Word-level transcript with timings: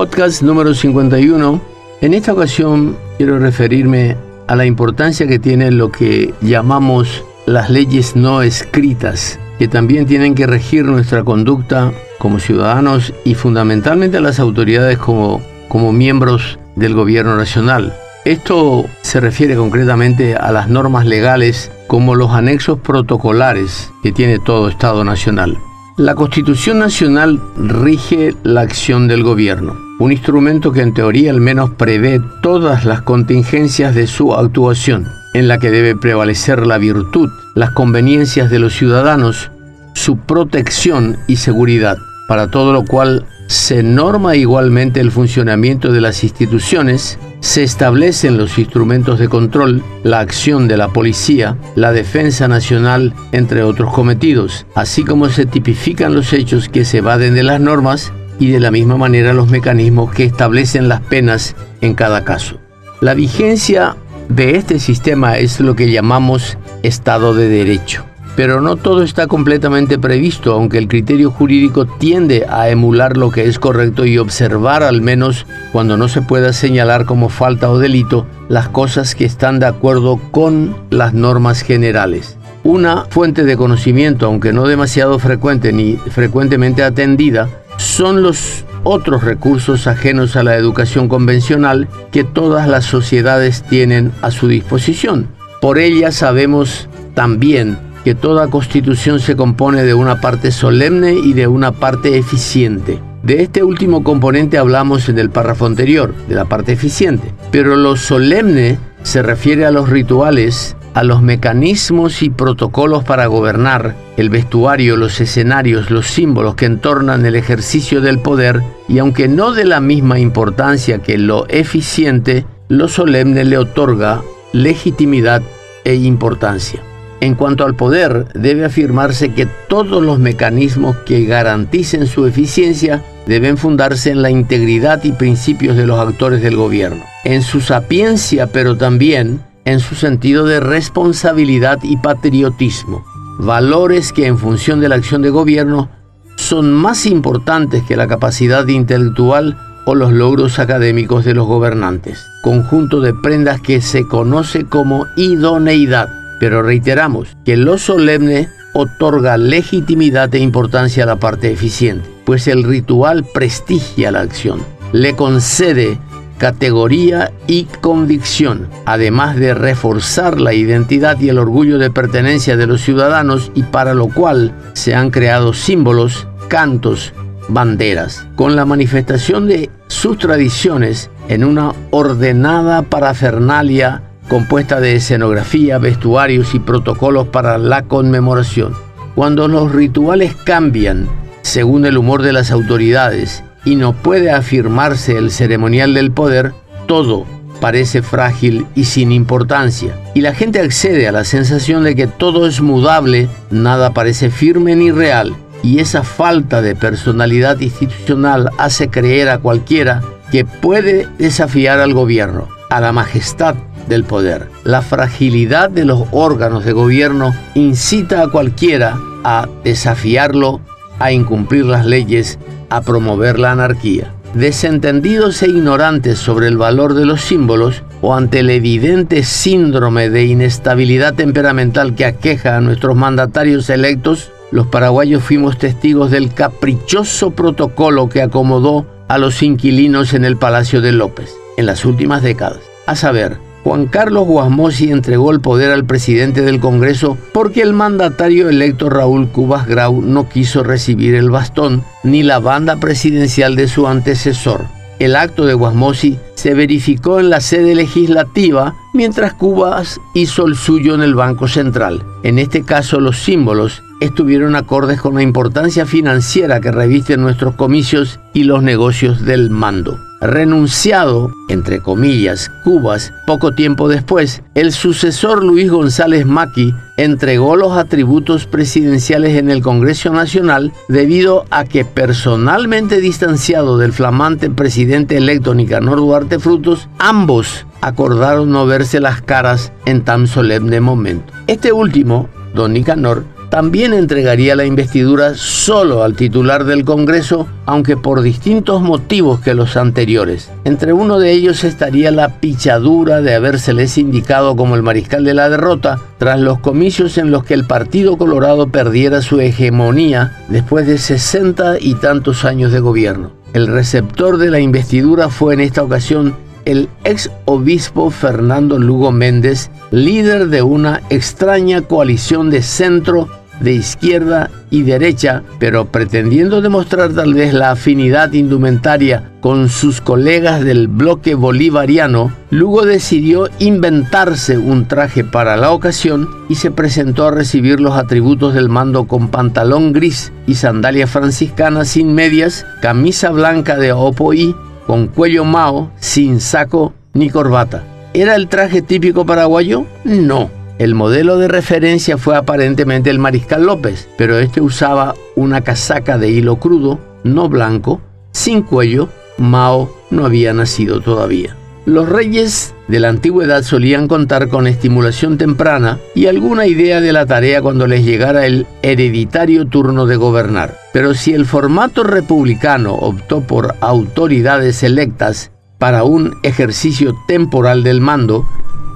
podcast 0.00 0.40
número 0.40 0.72
51. 0.72 1.60
En 2.00 2.14
esta 2.14 2.32
ocasión 2.32 2.96
quiero 3.18 3.38
referirme 3.38 4.16
a 4.46 4.56
la 4.56 4.64
importancia 4.64 5.26
que 5.26 5.38
tiene 5.38 5.70
lo 5.70 5.92
que 5.92 6.32
llamamos 6.40 7.22
las 7.44 7.68
leyes 7.68 8.16
no 8.16 8.40
escritas, 8.40 9.38
que 9.58 9.68
también 9.68 10.06
tienen 10.06 10.34
que 10.34 10.46
regir 10.46 10.86
nuestra 10.86 11.22
conducta 11.22 11.92
como 12.18 12.38
ciudadanos 12.38 13.12
y 13.26 13.34
fundamentalmente 13.34 14.16
a 14.16 14.22
las 14.22 14.40
autoridades 14.40 14.96
como, 14.96 15.42
como 15.68 15.92
miembros 15.92 16.58
del 16.76 16.94
gobierno 16.94 17.36
nacional. 17.36 17.94
Esto 18.24 18.86
se 19.02 19.20
refiere 19.20 19.54
concretamente 19.54 20.34
a 20.34 20.50
las 20.50 20.70
normas 20.70 21.04
legales 21.04 21.70
como 21.88 22.14
los 22.14 22.30
anexos 22.30 22.78
protocolares 22.78 23.90
que 24.02 24.12
tiene 24.12 24.38
todo 24.38 24.70
Estado 24.70 25.04
nacional. 25.04 25.58
La 25.98 26.14
Constitución 26.14 26.78
Nacional 26.78 27.38
rige 27.58 28.34
la 28.42 28.62
acción 28.62 29.06
del 29.06 29.22
gobierno, 29.22 29.89
un 30.00 30.12
instrumento 30.12 30.72
que 30.72 30.80
en 30.80 30.94
teoría 30.94 31.30
al 31.30 31.42
menos 31.42 31.70
prevé 31.70 32.20
todas 32.42 32.86
las 32.86 33.02
contingencias 33.02 33.94
de 33.94 34.06
su 34.06 34.34
actuación, 34.34 35.06
en 35.34 35.46
la 35.46 35.58
que 35.58 35.70
debe 35.70 35.94
prevalecer 35.94 36.66
la 36.66 36.78
virtud, 36.78 37.28
las 37.54 37.70
conveniencias 37.70 38.50
de 38.50 38.58
los 38.58 38.74
ciudadanos, 38.74 39.50
su 39.94 40.16
protección 40.16 41.18
y 41.28 41.36
seguridad, 41.36 41.98
para 42.28 42.50
todo 42.50 42.72
lo 42.72 42.84
cual 42.84 43.26
se 43.46 43.82
norma 43.82 44.36
igualmente 44.36 45.00
el 45.00 45.10
funcionamiento 45.10 45.92
de 45.92 46.00
las 46.00 46.24
instituciones, 46.24 47.18
se 47.40 47.62
establecen 47.62 48.38
los 48.38 48.58
instrumentos 48.58 49.18
de 49.18 49.28
control, 49.28 49.82
la 50.02 50.20
acción 50.20 50.66
de 50.66 50.78
la 50.78 50.88
policía, 50.88 51.58
la 51.74 51.92
defensa 51.92 52.48
nacional, 52.48 53.12
entre 53.32 53.64
otros 53.64 53.92
cometidos, 53.92 54.64
así 54.74 55.04
como 55.04 55.28
se 55.28 55.44
tipifican 55.44 56.14
los 56.14 56.32
hechos 56.32 56.70
que 56.70 56.86
se 56.86 56.98
evaden 56.98 57.34
de 57.34 57.42
las 57.42 57.60
normas 57.60 58.12
y 58.40 58.50
de 58.50 58.58
la 58.58 58.72
misma 58.72 58.96
manera 58.96 59.32
los 59.32 59.48
mecanismos 59.48 60.10
que 60.10 60.24
establecen 60.24 60.88
las 60.88 61.02
penas 61.02 61.54
en 61.80 61.94
cada 61.94 62.24
caso. 62.24 62.58
La 63.00 63.14
vigencia 63.14 63.96
de 64.28 64.56
este 64.56 64.80
sistema 64.80 65.38
es 65.38 65.60
lo 65.60 65.76
que 65.76 65.92
llamamos 65.92 66.58
Estado 66.82 67.34
de 67.34 67.48
Derecho. 67.48 68.04
Pero 68.36 68.60
no 68.60 68.76
todo 68.76 69.02
está 69.02 69.26
completamente 69.26 69.98
previsto, 69.98 70.54
aunque 70.54 70.78
el 70.78 70.88
criterio 70.88 71.30
jurídico 71.30 71.84
tiende 71.84 72.46
a 72.48 72.70
emular 72.70 73.16
lo 73.16 73.30
que 73.30 73.44
es 73.44 73.58
correcto 73.58 74.06
y 74.06 74.18
observar 74.18 74.82
al 74.82 75.02
menos 75.02 75.46
cuando 75.72 75.96
no 75.96 76.08
se 76.08 76.22
pueda 76.22 76.52
señalar 76.52 77.04
como 77.04 77.28
falta 77.28 77.70
o 77.70 77.78
delito 77.78 78.26
las 78.48 78.68
cosas 78.68 79.14
que 79.14 79.26
están 79.26 79.58
de 79.58 79.66
acuerdo 79.66 80.18
con 80.30 80.76
las 80.90 81.12
normas 81.12 81.60
generales. 81.60 82.38
Una 82.62 83.04
fuente 83.10 83.44
de 83.44 83.56
conocimiento, 83.56 84.26
aunque 84.26 84.52
no 84.52 84.66
demasiado 84.66 85.18
frecuente 85.18 85.72
ni 85.72 85.96
frecuentemente 85.96 86.82
atendida, 86.82 87.48
son 87.80 88.22
los 88.22 88.64
otros 88.84 89.24
recursos 89.24 89.86
ajenos 89.86 90.36
a 90.36 90.42
la 90.42 90.54
educación 90.54 91.08
convencional 91.08 91.88
que 92.12 92.24
todas 92.24 92.68
las 92.68 92.84
sociedades 92.84 93.62
tienen 93.62 94.12
a 94.20 94.30
su 94.30 94.48
disposición. 94.48 95.28
Por 95.60 95.78
ella 95.78 96.12
sabemos 96.12 96.88
también 97.14 97.78
que 98.04 98.14
toda 98.14 98.48
constitución 98.48 99.18
se 99.18 99.34
compone 99.34 99.82
de 99.82 99.94
una 99.94 100.20
parte 100.20 100.52
solemne 100.52 101.14
y 101.14 101.32
de 101.32 101.46
una 101.46 101.72
parte 101.72 102.18
eficiente. 102.18 103.00
De 103.22 103.42
este 103.42 103.62
último 103.62 104.02
componente 104.02 104.58
hablamos 104.58 105.08
en 105.08 105.18
el 105.18 105.30
párrafo 105.30 105.66
anterior, 105.66 106.14
de 106.28 106.34
la 106.34 106.46
parte 106.46 106.72
eficiente. 106.72 107.32
Pero 107.50 107.76
lo 107.76 107.96
solemne 107.96 108.78
se 109.02 109.22
refiere 109.22 109.66
a 109.66 109.70
los 109.70 109.88
rituales, 109.88 110.76
a 110.94 111.02
los 111.04 111.22
mecanismos 111.22 112.22
y 112.22 112.30
protocolos 112.30 113.04
para 113.04 113.26
gobernar, 113.26 113.94
el 114.16 114.30
vestuario, 114.30 114.96
los 114.96 115.20
escenarios, 115.20 115.90
los 115.90 116.06
símbolos 116.06 116.54
que 116.54 116.66
entornan 116.66 117.24
el 117.24 117.36
ejercicio 117.36 118.00
del 118.00 118.18
poder, 118.18 118.62
y 118.88 118.98
aunque 118.98 119.28
no 119.28 119.52
de 119.52 119.64
la 119.64 119.80
misma 119.80 120.18
importancia 120.18 120.98
que 120.98 121.18
lo 121.18 121.46
eficiente, 121.48 122.44
lo 122.68 122.88
solemne 122.88 123.44
le 123.44 123.58
otorga 123.58 124.22
legitimidad 124.52 125.42
e 125.84 125.94
importancia. 125.94 126.80
En 127.20 127.34
cuanto 127.34 127.64
al 127.64 127.74
poder, 127.74 128.28
debe 128.34 128.64
afirmarse 128.64 129.32
que 129.32 129.46
todos 129.68 130.02
los 130.02 130.18
mecanismos 130.18 130.96
que 131.04 131.24
garanticen 131.26 132.06
su 132.06 132.26
eficiencia 132.26 133.02
deben 133.26 133.58
fundarse 133.58 134.10
en 134.10 134.22
la 134.22 134.30
integridad 134.30 135.04
y 135.04 135.12
principios 135.12 135.76
de 135.76 135.86
los 135.86 136.00
actores 136.00 136.40
del 136.40 136.56
gobierno, 136.56 137.04
en 137.24 137.42
su 137.42 137.60
sapiencia, 137.60 138.46
pero 138.46 138.76
también 138.76 139.40
en 139.70 139.80
su 139.80 139.94
sentido 139.94 140.44
de 140.44 140.60
responsabilidad 140.60 141.78
y 141.82 141.96
patriotismo, 141.96 143.04
valores 143.38 144.12
que 144.12 144.26
en 144.26 144.38
función 144.38 144.80
de 144.80 144.88
la 144.88 144.96
acción 144.96 145.22
de 145.22 145.30
gobierno 145.30 145.88
son 146.36 146.72
más 146.72 147.06
importantes 147.06 147.82
que 147.84 147.96
la 147.96 148.08
capacidad 148.08 148.66
intelectual 148.66 149.58
o 149.86 149.94
los 149.94 150.12
logros 150.12 150.58
académicos 150.58 151.24
de 151.24 151.34
los 151.34 151.46
gobernantes, 151.46 152.24
conjunto 152.42 153.00
de 153.00 153.14
prendas 153.14 153.60
que 153.60 153.80
se 153.80 154.06
conoce 154.06 154.64
como 154.64 155.06
idoneidad. 155.16 156.08
Pero 156.38 156.62
reiteramos 156.62 157.36
que 157.44 157.56
lo 157.56 157.78
solemne 157.78 158.48
otorga 158.72 159.36
legitimidad 159.36 160.34
e 160.34 160.38
importancia 160.38 161.04
a 161.04 161.06
la 161.06 161.16
parte 161.16 161.50
eficiente, 161.50 162.08
pues 162.24 162.48
el 162.48 162.64
ritual 162.64 163.24
prestigia 163.34 164.10
la 164.10 164.20
acción, 164.20 164.60
le 164.92 165.14
concede 165.16 165.98
categoría 166.40 167.32
y 167.46 167.64
convicción, 167.82 168.70
además 168.86 169.36
de 169.36 169.52
reforzar 169.52 170.40
la 170.40 170.54
identidad 170.54 171.20
y 171.20 171.28
el 171.28 171.38
orgullo 171.38 171.78
de 171.78 171.90
pertenencia 171.90 172.56
de 172.56 172.66
los 172.66 172.80
ciudadanos 172.80 173.52
y 173.54 173.62
para 173.62 173.92
lo 173.92 174.08
cual 174.08 174.54
se 174.72 174.94
han 174.94 175.10
creado 175.10 175.52
símbolos, 175.52 176.26
cantos, 176.48 177.12
banderas, 177.50 178.26
con 178.36 178.56
la 178.56 178.64
manifestación 178.64 179.48
de 179.48 179.68
sus 179.88 180.16
tradiciones 180.16 181.10
en 181.28 181.44
una 181.44 181.74
ordenada 181.90 182.80
parafernalia 182.82 184.02
compuesta 184.30 184.80
de 184.80 184.96
escenografía, 184.96 185.76
vestuarios 185.76 186.54
y 186.54 186.58
protocolos 186.58 187.28
para 187.28 187.58
la 187.58 187.82
conmemoración. 187.82 188.72
Cuando 189.14 189.46
los 189.46 189.72
rituales 189.72 190.34
cambian 190.36 191.06
según 191.42 191.84
el 191.84 191.98
humor 191.98 192.22
de 192.22 192.32
las 192.32 192.50
autoridades 192.50 193.44
y 193.64 193.76
no 193.76 193.92
puede 193.92 194.30
afirmarse 194.30 195.16
el 195.16 195.30
ceremonial 195.30 195.94
del 195.94 196.12
poder, 196.12 196.52
todo 196.86 197.26
parece 197.60 198.02
frágil 198.02 198.66
y 198.74 198.84
sin 198.84 199.12
importancia. 199.12 199.94
Y 200.14 200.22
la 200.22 200.34
gente 200.34 200.60
accede 200.60 201.06
a 201.06 201.12
la 201.12 201.24
sensación 201.24 201.84
de 201.84 201.94
que 201.94 202.06
todo 202.06 202.46
es 202.46 202.60
mudable, 202.60 203.28
nada 203.50 203.92
parece 203.92 204.30
firme 204.30 204.74
ni 204.74 204.90
real. 204.90 205.34
Y 205.62 205.80
esa 205.80 206.02
falta 206.02 206.62
de 206.62 206.74
personalidad 206.74 207.60
institucional 207.60 208.50
hace 208.58 208.88
creer 208.88 209.28
a 209.28 209.38
cualquiera 209.38 210.00
que 210.32 210.44
puede 210.44 211.06
desafiar 211.18 211.80
al 211.80 211.92
gobierno, 211.92 212.48
a 212.70 212.80
la 212.80 212.92
majestad 212.92 213.56
del 213.88 214.04
poder. 214.04 214.48
La 214.64 214.80
fragilidad 214.80 215.68
de 215.68 215.84
los 215.84 216.04
órganos 216.12 216.64
de 216.64 216.72
gobierno 216.72 217.34
incita 217.54 218.22
a 218.22 218.28
cualquiera 218.28 218.96
a 219.22 219.48
desafiarlo, 219.64 220.60
a 220.98 221.12
incumplir 221.12 221.66
las 221.66 221.84
leyes, 221.84 222.38
a 222.70 222.80
promover 222.82 223.38
la 223.38 223.52
anarquía. 223.52 224.14
Desentendidos 224.34 225.42
e 225.42 225.48
ignorantes 225.48 226.18
sobre 226.18 226.46
el 226.46 226.56
valor 226.56 226.94
de 226.94 227.04
los 227.04 227.20
símbolos 227.20 227.82
o 228.00 228.14
ante 228.14 228.38
el 228.38 228.50
evidente 228.50 229.24
síndrome 229.24 230.08
de 230.08 230.24
inestabilidad 230.24 231.14
temperamental 231.14 231.94
que 231.94 232.04
aqueja 232.04 232.56
a 232.56 232.60
nuestros 232.60 232.96
mandatarios 232.96 233.68
electos, 233.70 234.30
los 234.52 234.66
paraguayos 234.68 235.22
fuimos 235.22 235.58
testigos 235.58 236.10
del 236.10 236.32
caprichoso 236.32 237.32
protocolo 237.32 238.08
que 238.08 238.22
acomodó 238.22 238.86
a 239.08 239.18
los 239.18 239.42
inquilinos 239.42 240.14
en 240.14 240.24
el 240.24 240.36
Palacio 240.36 240.80
de 240.80 240.92
López 240.92 241.34
en 241.56 241.66
las 241.66 241.84
últimas 241.84 242.22
décadas. 242.22 242.60
A 242.86 242.96
saber, 242.96 243.38
Juan 243.62 243.86
Carlos 243.86 244.26
Guasmosi 244.26 244.90
entregó 244.90 245.30
el 245.30 245.40
poder 245.40 245.70
al 245.70 245.84
presidente 245.84 246.40
del 246.42 246.60
Congreso 246.60 247.18
porque 247.32 247.60
el 247.60 247.74
mandatario 247.74 248.48
electo 248.48 248.88
Raúl 248.88 249.28
Cubas 249.28 249.66
Grau 249.66 250.00
no 250.00 250.28
quiso 250.28 250.62
recibir 250.62 251.14
el 251.14 251.30
bastón 251.30 251.84
ni 252.02 252.22
la 252.22 252.38
banda 252.38 252.76
presidencial 252.76 253.56
de 253.56 253.68
su 253.68 253.86
antecesor. 253.86 254.64
El 254.98 255.14
acto 255.16 255.46
de 255.46 255.54
Guasmosi 255.54 256.18
se 256.34 256.54
verificó 256.54 257.20
en 257.20 257.30
la 257.30 257.40
sede 257.40 257.74
legislativa 257.74 258.74
mientras 258.94 259.34
Cubas 259.34 260.00
hizo 260.14 260.46
el 260.46 260.56
suyo 260.56 260.94
en 260.94 261.02
el 261.02 261.14
Banco 261.14 261.46
Central. 261.46 262.02
En 262.22 262.38
este 262.38 262.64
caso 262.64 262.98
los 262.98 263.18
símbolos 263.18 263.82
estuvieron 264.00 264.56
acordes 264.56 265.00
con 265.00 265.14
la 265.14 265.22
importancia 265.22 265.84
financiera 265.84 266.60
que 266.60 266.72
revisten 266.72 267.20
nuestros 267.20 267.54
comicios 267.54 268.20
y 268.32 268.44
los 268.44 268.62
negocios 268.62 269.22
del 269.24 269.50
mando 269.50 270.09
renunciado, 270.20 271.34
entre 271.48 271.80
comillas, 271.80 272.50
Cubas, 272.64 273.12
poco 273.26 273.52
tiempo 273.52 273.88
después, 273.88 274.42
el 274.54 274.72
sucesor 274.72 275.42
Luis 275.42 275.70
González 275.70 276.26
Maki 276.26 276.74
entregó 276.96 277.56
los 277.56 277.76
atributos 277.76 278.46
presidenciales 278.46 279.36
en 279.36 279.50
el 279.50 279.62
Congreso 279.62 280.12
Nacional 280.12 280.72
debido 280.88 281.46
a 281.50 281.64
que 281.64 281.84
personalmente 281.84 283.00
distanciado 283.00 283.78
del 283.78 283.92
flamante 283.92 284.50
presidente 284.50 285.16
electo 285.16 285.54
Nicanor 285.54 285.96
Duarte 285.98 286.38
Frutos, 286.38 286.88
ambos 286.98 287.66
acordaron 287.80 288.50
no 288.50 288.66
verse 288.66 289.00
las 289.00 289.22
caras 289.22 289.72
en 289.86 290.02
tan 290.04 290.26
solemne 290.26 290.80
momento. 290.80 291.32
Este 291.46 291.72
último, 291.72 292.28
don 292.54 292.74
Nicanor, 292.74 293.24
también 293.50 293.92
entregaría 293.92 294.54
la 294.54 294.64
investidura 294.64 295.34
solo 295.34 296.02
al 296.02 296.14
titular 296.14 296.64
del 296.64 296.84
Congreso, 296.84 297.48
aunque 297.66 297.96
por 297.96 298.22
distintos 298.22 298.80
motivos 298.80 299.40
que 299.40 299.54
los 299.54 299.76
anteriores. 299.76 300.50
Entre 300.64 300.92
uno 300.92 301.18
de 301.18 301.32
ellos 301.32 301.64
estaría 301.64 302.10
la 302.12 302.40
pichadura 302.40 303.20
de 303.20 303.34
habérseles 303.34 303.98
indicado 303.98 304.56
como 304.56 304.76
el 304.76 304.82
mariscal 304.82 305.24
de 305.24 305.34
la 305.34 305.50
derrota 305.50 305.98
tras 306.18 306.38
los 306.40 306.60
comicios 306.60 307.18
en 307.18 307.30
los 307.30 307.44
que 307.44 307.54
el 307.54 307.64
Partido 307.66 308.16
Colorado 308.16 308.68
perdiera 308.68 309.20
su 309.20 309.40
hegemonía 309.40 310.38
después 310.48 310.86
de 310.86 310.98
sesenta 310.98 311.76
y 311.80 311.94
tantos 311.94 312.44
años 312.44 312.72
de 312.72 312.80
gobierno. 312.80 313.32
El 313.52 313.66
receptor 313.66 314.38
de 314.38 314.50
la 314.50 314.60
investidura 314.60 315.28
fue 315.28 315.54
en 315.54 315.60
esta 315.60 315.82
ocasión 315.82 316.36
el 316.64 316.88
ex 317.04 317.30
obispo 317.46 318.10
Fernando 318.10 318.78
Lugo 318.78 319.10
Méndez, 319.12 319.70
líder 319.90 320.48
de 320.48 320.62
una 320.62 321.02
extraña 321.10 321.82
coalición 321.82 322.50
de 322.50 322.62
centro, 322.62 323.28
de 323.60 323.72
izquierda 323.72 324.50
y 324.70 324.82
derecha, 324.82 325.42
pero 325.58 325.86
pretendiendo 325.86 326.60
demostrar 326.60 327.12
tal 327.12 327.34
vez 327.34 327.52
la 327.52 327.72
afinidad 327.72 328.32
indumentaria 328.32 329.30
con 329.40 329.68
sus 329.68 330.00
colegas 330.00 330.64
del 330.64 330.88
bloque 330.88 331.34
bolivariano, 331.34 332.32
Lugo 332.50 332.84
decidió 332.84 333.48
inventarse 333.58 334.58
un 334.58 334.86
traje 334.86 335.24
para 335.24 335.56
la 335.56 335.72
ocasión 335.72 336.28
y 336.48 336.56
se 336.56 336.70
presentó 336.70 337.26
a 337.26 337.30
recibir 337.30 337.80
los 337.80 337.94
atributos 337.94 338.54
del 338.54 338.68
mando 338.68 339.04
con 339.04 339.28
pantalón 339.28 339.92
gris 339.92 340.32
y 340.46 340.54
sandalia 340.54 341.06
franciscana 341.06 341.84
sin 341.84 342.14
medias, 342.14 342.66
camisa 342.80 343.30
blanca 343.30 343.76
de 343.76 343.92
opoí 343.92 344.54
con 344.86 345.06
cuello 345.06 345.44
mao, 345.44 345.90
sin 346.00 346.40
saco 346.40 346.94
ni 347.14 347.30
corbata. 347.30 347.84
¿Era 348.12 348.34
el 348.34 348.48
traje 348.48 348.82
típico 348.82 349.24
paraguayo? 349.24 349.86
No. 350.04 350.59
El 350.80 350.94
modelo 350.94 351.36
de 351.36 351.46
referencia 351.46 352.16
fue 352.16 352.38
aparentemente 352.38 353.10
el 353.10 353.18
Mariscal 353.18 353.66
López, 353.66 354.08
pero 354.16 354.38
este 354.38 354.62
usaba 354.62 355.14
una 355.36 355.60
casaca 355.60 356.16
de 356.16 356.30
hilo 356.30 356.56
crudo, 356.56 356.98
no 357.22 357.50
blanco, 357.50 358.00
sin 358.32 358.62
cuello. 358.62 359.10
Mao 359.36 359.94
no 360.08 360.24
había 360.24 360.54
nacido 360.54 361.02
todavía. 361.02 361.54
Los 361.84 362.08
reyes 362.08 362.72
de 362.88 362.98
la 362.98 363.10
antigüedad 363.10 363.62
solían 363.62 364.08
contar 364.08 364.48
con 364.48 364.66
estimulación 364.66 365.36
temprana 365.36 365.98
y 366.14 366.28
alguna 366.28 366.66
idea 366.66 367.02
de 367.02 367.12
la 367.12 367.26
tarea 367.26 367.60
cuando 367.60 367.86
les 367.86 368.02
llegara 368.02 368.46
el 368.46 368.66
hereditario 368.80 369.66
turno 369.66 370.06
de 370.06 370.16
gobernar. 370.16 370.78
Pero 370.94 371.12
si 371.12 371.34
el 371.34 371.44
formato 371.44 372.04
republicano 372.04 372.94
optó 372.94 373.42
por 373.42 373.74
autoridades 373.82 374.82
electas 374.82 375.50
para 375.76 376.04
un 376.04 376.38
ejercicio 376.42 377.14
temporal 377.28 377.82
del 377.82 378.00
mando, 378.00 378.46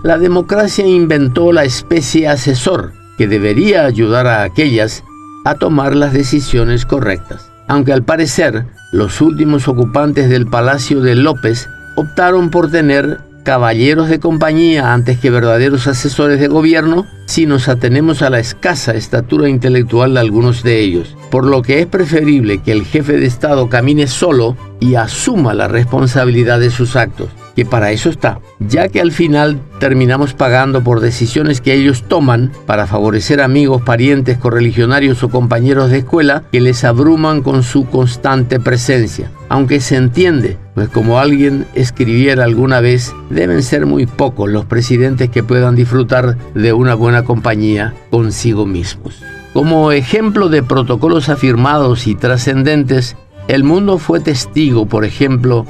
la 0.04 0.18
democracia 0.18 0.86
inventó 0.86 1.50
la 1.50 1.64
especie 1.64 2.28
asesor 2.28 2.92
que 3.16 3.26
debería 3.26 3.86
ayudar 3.86 4.26
a 4.26 4.42
aquellas 4.42 5.02
a 5.46 5.54
tomar 5.54 5.96
las 5.96 6.12
decisiones 6.12 6.84
correctas. 6.84 7.50
Aunque 7.68 7.94
al 7.94 8.02
parecer 8.02 8.66
los 8.92 9.22
últimos 9.22 9.66
ocupantes 9.66 10.28
del 10.28 10.46
Palacio 10.46 11.00
de 11.00 11.14
López 11.14 11.70
optaron 11.96 12.50
por 12.50 12.70
tener 12.70 13.20
caballeros 13.44 14.10
de 14.10 14.20
compañía 14.20 14.92
antes 14.92 15.18
que 15.18 15.30
verdaderos 15.30 15.86
asesores 15.86 16.38
de 16.38 16.48
gobierno 16.48 17.06
si 17.24 17.46
nos 17.46 17.68
atenemos 17.70 18.20
a 18.20 18.28
la 18.28 18.40
escasa 18.40 18.92
estatura 18.92 19.48
intelectual 19.48 20.12
de 20.12 20.20
algunos 20.20 20.62
de 20.62 20.80
ellos, 20.80 21.16
por 21.30 21.46
lo 21.46 21.62
que 21.62 21.80
es 21.80 21.86
preferible 21.86 22.62
que 22.62 22.72
el 22.72 22.84
jefe 22.84 23.14
de 23.14 23.24
Estado 23.24 23.70
camine 23.70 24.06
solo 24.06 24.54
y 24.80 24.96
asuma 24.96 25.54
la 25.54 25.66
responsabilidad 25.66 26.60
de 26.60 26.70
sus 26.70 26.94
actos 26.94 27.30
que 27.54 27.64
para 27.64 27.92
eso 27.92 28.10
está, 28.10 28.40
ya 28.58 28.88
que 28.88 29.00
al 29.00 29.12
final 29.12 29.60
terminamos 29.78 30.34
pagando 30.34 30.82
por 30.82 31.00
decisiones 31.00 31.60
que 31.60 31.74
ellos 31.74 32.04
toman 32.08 32.52
para 32.66 32.86
favorecer 32.86 33.40
amigos, 33.40 33.82
parientes, 33.82 34.38
correligionarios 34.38 35.22
o 35.22 35.30
compañeros 35.30 35.90
de 35.90 35.98
escuela 35.98 36.44
que 36.50 36.60
les 36.60 36.84
abruman 36.84 37.42
con 37.42 37.62
su 37.62 37.86
constante 37.86 38.60
presencia. 38.60 39.30
Aunque 39.48 39.80
se 39.80 39.96
entiende, 39.96 40.56
pues 40.74 40.88
como 40.88 41.18
alguien 41.18 41.66
escribiera 41.74 42.44
alguna 42.44 42.80
vez, 42.80 43.14
deben 43.30 43.62
ser 43.62 43.86
muy 43.86 44.06
pocos 44.06 44.50
los 44.50 44.64
presidentes 44.64 45.30
que 45.30 45.42
puedan 45.42 45.76
disfrutar 45.76 46.36
de 46.54 46.72
una 46.72 46.94
buena 46.94 47.24
compañía 47.24 47.94
consigo 48.10 48.66
mismos. 48.66 49.22
Como 49.52 49.92
ejemplo 49.92 50.48
de 50.48 50.64
protocolos 50.64 51.28
afirmados 51.28 52.08
y 52.08 52.16
trascendentes, 52.16 53.16
el 53.46 53.62
mundo 53.62 53.98
fue 53.98 54.18
testigo, 54.18 54.86
por 54.86 55.04
ejemplo, 55.04 55.66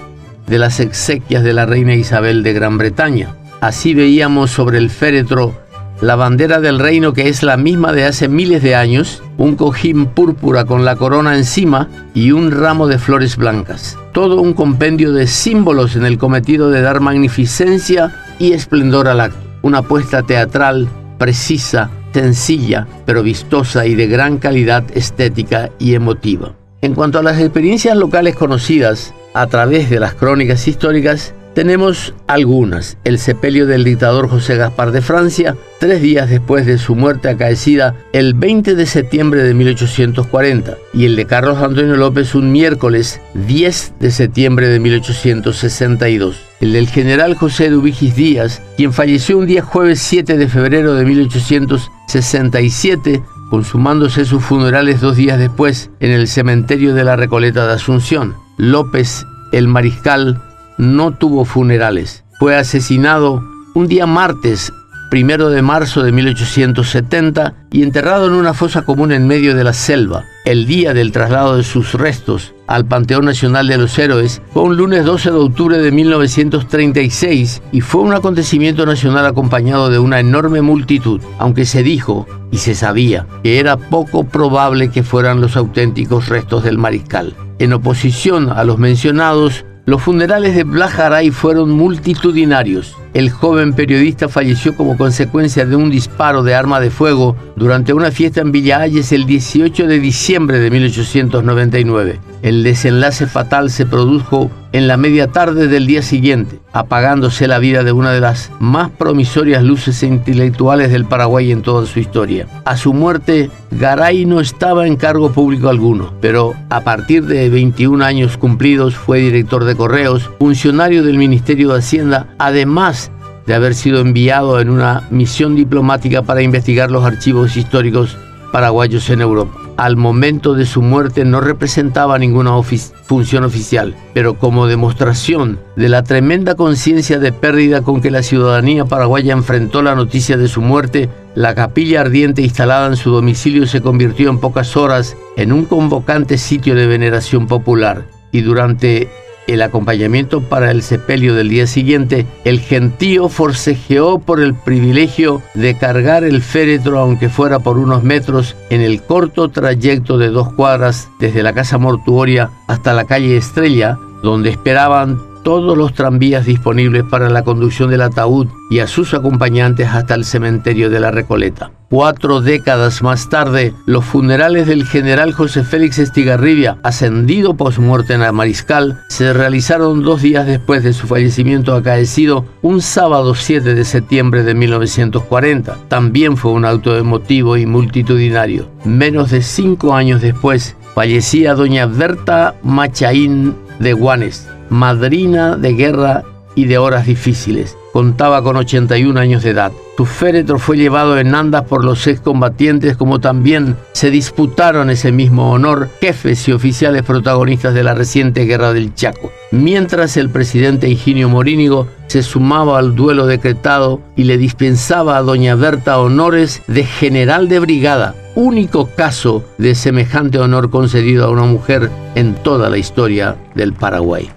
de 0.47 0.59
las 0.59 0.81
exequias 0.81 1.43
de 1.43 1.53
la 1.53 1.67
reina 1.67 1.95
Isabel 1.95 2.43
de 2.43 2.53
Gran 2.53 2.79
Bretaña. 2.79 3.37
Así 3.61 3.95
veíamos 3.95 4.51
sobre 4.51 4.79
el 4.79 4.91
féretro 4.91 5.55
la 6.01 6.17
bandera 6.17 6.61
del 6.61 6.79
reino 6.79 7.13
que 7.13 7.29
es 7.29 7.43
la 7.43 7.57
misma 7.57 7.93
de 7.93 8.05
hace 8.05 8.29
miles 8.29 8.63
de 8.63 8.75
años, 8.75 9.23
un 9.39 9.57
cojín 9.57 10.07
púrpura 10.07 10.65
con 10.65 10.85
la 10.85 10.97
corona 10.97 11.37
encima 11.37 11.89
y 12.15 12.33
un 12.33 12.51
ramo 12.51 12.89
de 12.89 12.99
flores 12.99 13.37
blancas. 13.37 13.97
Todo 14.13 14.41
un 14.41 14.53
compendio 14.53 15.13
de 15.13 15.27
símbolos 15.27 15.97
en 15.97 16.05
el 16.05 16.19
cometido 16.19 16.71
de 16.71 16.83
dar 16.83 17.01
magnificencia 17.01 18.15
y 18.39 18.53
esplendor 18.53 19.09
al 19.09 19.21
acto. 19.21 19.39
Una 19.63 19.79
apuesta 19.79 20.23
teatral 20.23 20.89
precisa, 21.17 21.91
sencilla, 22.13 22.87
pero 23.07 23.23
vistosa 23.23 23.87
y 23.87 23.95
de 23.95 24.07
gran 24.07 24.39
calidad 24.39 24.85
estética 24.95 25.71
y 25.79 25.95
emotiva. 25.95 26.53
En 26.83 26.95
cuanto 26.95 27.19
a 27.19 27.23
las 27.23 27.41
experiencias 27.41 27.97
locales 27.97 28.37
conocidas, 28.37 29.15
a 29.35 29.47
través 29.49 29.91
de 29.91 30.01
las 30.01 30.15
crónicas 30.15 30.67
históricas, 30.67 31.35
tenemos 31.55 32.15
algunas. 32.27 32.99
El 33.05 33.21
sepelio 33.21 33.67
del 33.67 33.85
dictador 33.85 34.29
José 34.29 34.57
Gaspar 34.57 34.91
de 34.91 35.03
Francia, 35.03 35.57
tres 35.79 36.03
días 36.03 36.29
después 36.29 36.67
de 36.67 36.79
su 36.79 36.97
muerte 36.97 37.29
acaecida 37.29 37.95
el 38.13 38.35
20 38.35 38.75
de 38.75 38.87
septiembre 38.87 39.45
de 39.45 39.55
1840, 39.55 40.77
y 40.93 41.05
el 41.05 41.15
de 41.15 41.27
Carlos 41.27 41.59
Antonio 41.59 41.97
López 41.97 42.35
un 42.35 42.51
miércoles 42.51 43.21
10 43.35 43.93
de 44.01 44.11
septiembre 44.11 44.67
de 44.69 44.81
1862. 44.81 46.43
El 46.61 46.73
del 46.73 46.89
general 46.89 47.37
José 47.37 47.71
Dubigis 47.71 48.17
Díaz, 48.17 48.61
quien 48.77 48.93
falleció 48.93 49.39
un 49.39 49.47
día 49.47 49.63
jueves 49.63 50.01
7 50.01 50.37
de 50.37 50.49
febrero 50.49 50.95
de 50.95 51.05
1867, 51.05 53.23
consumándose 53.51 54.25
sus 54.25 54.43
funerales 54.43 55.01
dos 55.01 55.17
días 55.17 55.39
después 55.39 55.91
en 56.01 56.11
el 56.11 56.27
cementerio 56.27 56.95
de 56.95 57.05
la 57.05 57.15
Recoleta 57.15 57.65
de 57.67 57.75
Asunción. 57.75 58.43
López, 58.57 59.27
el 59.53 59.69
mariscal, 59.69 60.41
no 60.79 61.13
tuvo 61.13 61.45
funerales. 61.45 62.25
Fue 62.39 62.57
asesinado 62.57 63.43
un 63.75 63.89
día 63.89 64.07
martes, 64.07 64.73
primero 65.11 65.51
de 65.51 65.63
marzo 65.63 66.03
de 66.03 66.13
1870, 66.13 67.55
y 67.71 67.83
enterrado 67.83 68.27
en 68.27 68.33
una 68.35 68.55
fosa 68.55 68.83
común 68.83 69.13
en 69.13 69.27
medio 69.27 69.55
de 69.55 69.65
la 69.65 69.73
selva. 69.73 70.25
El 70.45 70.67
día 70.67 70.95
del 70.95 71.11
traslado 71.11 71.57
de 71.57 71.65
sus 71.65 71.95
restos 71.95 72.55
al 72.67 72.87
Panteón 72.87 73.25
Nacional 73.25 73.67
de 73.67 73.79
los 73.79 73.99
Héroes 73.99 74.43
fue 74.53 74.63
un 74.63 74.77
lunes 74.77 75.05
12 75.05 75.31
de 75.31 75.37
octubre 75.37 75.79
de 75.79 75.91
1936 75.91 77.63
y 77.73 77.81
fue 77.81 78.03
un 78.03 78.15
acontecimiento 78.15 78.87
nacional 78.87 79.27
acompañado 79.27 79.91
de 79.91 79.99
una 79.99 80.21
enorme 80.21 80.63
multitud, 80.63 81.21
aunque 81.39 81.65
se 81.65 81.83
dijo 81.83 82.27
y 82.51 82.59
se 82.59 82.75
sabía 82.75 83.27
que 83.43 83.59
era 83.59 83.77
poco 83.77 84.25
probable 84.25 84.91
que 84.91 85.03
fueran 85.03 85.41
los 85.41 85.57
auténticos 85.57 86.29
restos 86.29 86.63
del 86.65 86.79
mariscal. 86.79 87.35
En 87.59 87.73
oposición 87.73 88.51
a 88.51 88.65
los 88.65 88.79
mencionados, 88.79 89.65
los 89.87 90.03
funerales 90.03 90.55
de 90.57 90.65
Blajaray 90.65 91.31
fueron 91.31 91.71
multitudinarios. 91.71 92.97
El 93.15 93.31
joven 93.31 93.75
periodista 93.75 94.29
falleció 94.29 94.75
como 94.75 94.97
consecuencia 94.97 95.65
de 95.65 95.77
un 95.77 95.89
disparo 95.89 96.43
de 96.43 96.57
arma 96.57 96.81
de 96.81 96.91
fuego 96.91 97.37
durante 97.55 97.93
una 97.93 98.11
fiesta 98.11 98.41
en 98.41 98.51
Villa 98.51 98.81
Ayes 98.81 99.13
el 99.13 99.25
18 99.25 99.87
de 99.87 100.01
diciembre 100.01 100.59
de 100.59 100.69
1899. 100.69 102.19
El 102.43 102.65
desenlace 102.65 103.29
fatal 103.29 103.71
se 103.71 103.87
produjo 103.87 104.51
en 104.75 104.89
la 104.89 104.97
media 104.97 105.29
tarde 105.29 105.69
del 105.69 105.87
día 105.87 106.03
siguiente, 106.03 106.59
apagándose 106.73 107.47
la 107.47 107.61
vida 107.61 107.85
de 107.85 107.93
una 107.93 108.11
de 108.11 108.21
las 108.21 108.51
más 108.59 108.91
promisorias 108.91 109.63
luces 109.63 110.03
intelectuales 110.03 110.91
del 110.91 111.05
Paraguay 111.05 111.53
en 111.53 111.63
toda 111.63 111.87
su 111.87 112.01
historia. 112.01 112.49
A 112.65 112.77
su 112.77 112.93
muerte, 112.93 113.51
Garay 113.71 114.27
no 114.27 114.41
estaba 114.41 114.89
en 114.89 114.97
cargo 114.97 115.31
público 115.31 115.69
alguno, 115.69 116.13
pero 116.21 116.55
a 116.71 116.81
partir 116.81 117.25
de 117.25 117.49
21 117.51 118.05
años 118.05 118.37
cumplidos 118.37 118.97
fue 118.97 119.21
director 119.21 119.65
de 119.65 119.77
correos, 119.77 120.29
funcionario 120.41 121.05
del 121.05 121.19
Ministerio 121.19 121.73
de 121.73 121.79
Hacienda, 121.79 122.27
además 122.39 123.04
de 123.47 123.55
haber 123.55 123.75
sido 123.75 124.01
enviado 124.01 124.61
en 124.61 124.71
una 124.71 125.07
misión 125.11 125.55
diplomática 125.55 126.23
para 126.23 126.43
investigar 126.43 126.91
los 126.91 127.05
archivos 127.05 127.57
históricos 127.57 128.17
paraguayos 128.53 129.11
en 129.11 129.21
Europa. 129.21 129.59
Al 129.77 129.97
momento 129.97 130.55
de 130.55 130.67
su 130.67 130.81
muerte 130.81 131.25
no 131.25 131.41
representaba 131.41 132.17
ninguna 132.21 132.53
función 132.63 133.43
oficial, 133.43 133.97
pero 134.13 134.35
como 134.35 134.69
demostración 134.69 135.59
de 135.75 135.89
la 135.89 136.05
tremenda 136.05 136.55
conciencia 136.55 137.19
de 137.19 137.33
pérdida 137.33 137.83
con 137.83 138.01
que 138.01 138.13
la 138.13 138.23
ciudadanía 138.23 138.85
paraguaya 138.85 139.33
enfrentó 139.33 139.83
la 139.83 139.97
noticia 139.97 140.37
de 140.37 140.47
su 140.47 140.61
muerte, 140.61 141.09
la 141.35 141.57
capilla 141.57 142.03
ardiente 142.03 142.43
instalada 142.43 142.87
en 142.87 142.97
su 142.97 143.11
domicilio 143.11 143.67
se 143.67 143.81
convirtió 143.81 144.31
en 144.31 144.39
pocas 144.39 144.77
horas 144.77 145.17
en 145.37 145.53
un 145.53 145.65
convocante 145.65 146.39
sitio 146.39 146.77
de 146.77 146.87
veneración 146.87 147.49
popular 147.49 148.05
y 148.31 148.43
durante 148.43 149.11
el 149.47 149.63
acompañamiento 149.63 150.41
para 150.41 150.71
el 150.71 150.83
sepelio 150.83 151.35
del 151.35 151.49
día 151.49 151.67
siguiente, 151.67 152.27
el 152.45 152.61
gentío 152.61 153.29
forcejeó 153.29 154.19
por 154.19 154.41
el 154.41 154.55
privilegio 154.55 155.43
de 155.55 155.77
cargar 155.77 156.25
el 156.25 156.43
féretro, 156.43 156.99
aunque 156.99 157.29
fuera 157.29 157.59
por 157.59 157.79
unos 157.79 158.03
metros, 158.03 158.57
en 158.71 158.81
el 158.81 159.03
corto 159.03 159.49
trayecto 159.49 160.19
de 160.19 160.29
dos 160.29 160.53
cuadras 160.53 161.09
desde 161.19 161.43
la 161.43 161.53
casa 161.53 161.79
mortuoria 161.79 162.51
hasta 162.67 162.95
la 162.95 163.05
calle 163.05 163.37
Estrella, 163.37 163.99
donde 164.23 164.51
esperaban 164.51 165.34
todos 165.45 165.79
los 165.79 165.95
tranvías 165.95 166.47
disponibles 166.47 167.05
para 167.05 167.31
la 167.31 167.45
conducción 167.45 167.91
del 167.91 168.03
ataúd 168.03 168.49
y 168.71 168.81
a 168.81 168.89
sus 168.89 169.15
acompañantes 169.15 169.87
hasta 169.87 170.15
el 170.15 170.25
cementerio 170.25 170.91
de 170.91 170.99
la 170.99 171.13
Recoleta. 171.13 171.71
Cuatro 171.91 172.41
décadas 172.41 173.03
más 173.03 173.29
tarde, 173.29 173.73
los 173.87 174.05
funerales 174.05 174.67
del 174.67 174.85
general 174.85 175.33
José 175.33 175.63
Félix 175.63 175.99
Estigarribia, 175.99 176.79
ascendido 176.83 177.55
muerte 177.79 178.15
a 178.15 178.33
mariscal, 178.33 179.01
se 179.09 179.33
realizaron 179.33 180.03
dos 180.03 180.23
días 180.23 180.47
después 180.47 180.83
de 180.83 180.93
su 180.93 181.07
fallecimiento 181.07 181.77
acaecido, 181.77 182.47
un 182.63 182.81
sábado 182.81 183.35
7 183.35 183.75
de 183.75 183.85
septiembre 183.85 184.43
de 184.43 184.55
1940. 184.55 185.77
También 185.89 186.37
fue 186.37 186.53
un 186.53 186.65
auto 186.65 186.97
emotivo 186.97 187.57
y 187.57 187.67
multitudinario. 187.67 188.69
Menos 188.85 189.31
de 189.31 189.43
cinco 189.43 189.95
años 189.95 190.21
después, 190.21 190.77
fallecía 190.95 191.55
doña 191.55 191.87
Berta 191.87 192.57
Machaín 192.63 193.55
de 193.79 193.93
Guanes, 193.93 194.49
madrina 194.69 195.57
de 195.57 195.73
guerra 195.75 196.25
y 196.55 196.67
de 196.67 196.79
horas 196.79 197.07
difíciles. 197.07 197.77
Contaba 197.93 198.43
con 198.43 198.57
81 198.57 199.19
años 199.19 199.43
de 199.43 199.51
edad. 199.51 199.73
Su 199.97 200.07
féretro 200.07 200.59
fue 200.59 200.77
llevado 200.77 201.17
en 201.19 201.35
andas 201.35 201.63
por 201.63 201.85
los 201.85 202.07
excombatientes 202.09 202.97
como 202.97 203.21
también 203.21 203.77
se 203.93 204.11
disputaron 204.11 204.91
ese 204.91 205.13
mismo 205.13 205.53
honor 205.53 205.89
jefes 206.01 206.49
y 206.49 206.53
oficiales 206.53 207.03
protagonistas 207.03 207.75
de 207.75 207.85
la 207.85 207.95
reciente 207.95 208.45
guerra 208.45 208.73
del 208.73 208.95
Chaco. 208.95 209.31
Mientras 209.53 210.17
el 210.17 210.31
presidente 210.31 210.89
Higinio 210.89 211.29
Morínigo 211.29 211.87
se 212.09 212.25
sumaba 212.25 212.79
al 212.79 212.97
duelo 212.97 213.27
decretado 213.27 214.01
y 214.17 214.25
le 214.25 214.37
dispensaba 214.37 215.17
a 215.17 215.23
doña 215.23 215.55
Berta 215.55 215.99
honores 215.99 216.63
de 216.67 216.83
general 216.83 217.49
de 217.49 217.61
brigada, 217.61 218.17
único 218.35 218.91
caso 218.97 219.45
de 219.59 219.77
semejante 219.77 220.41
honor 220.41 220.71
concedido 220.71 221.27
a 221.27 221.31
una 221.31 221.45
mujer 221.45 221.91
en 222.17 222.35
toda 222.35 222.69
la 222.69 222.79
historia 222.79 223.37
del 223.55 223.73
Paraguay. 223.73 224.29